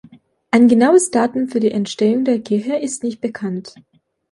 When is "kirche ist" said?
2.41-3.03